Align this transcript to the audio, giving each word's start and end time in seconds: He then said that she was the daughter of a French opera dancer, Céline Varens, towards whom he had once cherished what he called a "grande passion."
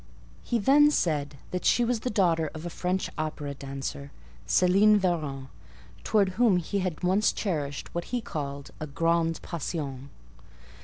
He 0.41 0.57
then 0.57 0.89
said 0.89 1.35
that 1.51 1.63
she 1.63 1.85
was 1.85 1.99
the 1.99 2.09
daughter 2.09 2.49
of 2.55 2.65
a 2.65 2.71
French 2.71 3.07
opera 3.19 3.53
dancer, 3.53 4.11
Céline 4.47 4.97
Varens, 4.99 5.49
towards 6.03 6.33
whom 6.37 6.57
he 6.57 6.79
had 6.79 7.03
once 7.03 7.31
cherished 7.31 7.93
what 7.93 8.05
he 8.05 8.19
called 8.19 8.71
a 8.79 8.87
"grande 8.87 9.39
passion." 9.43 10.09